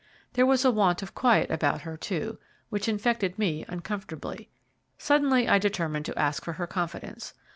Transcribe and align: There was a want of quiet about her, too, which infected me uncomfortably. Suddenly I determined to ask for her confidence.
There 0.33 0.47
was 0.47 0.65
a 0.65 0.71
want 0.71 1.03
of 1.03 1.13
quiet 1.13 1.51
about 1.51 1.81
her, 1.81 1.95
too, 1.95 2.39
which 2.69 2.89
infected 2.89 3.37
me 3.37 3.65
uncomfortably. 3.67 4.49
Suddenly 4.97 5.47
I 5.47 5.59
determined 5.59 6.05
to 6.07 6.17
ask 6.17 6.43
for 6.43 6.53
her 6.53 6.65
confidence. 6.65 7.35